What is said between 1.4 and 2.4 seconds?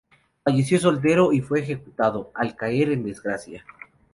fue ejecutado,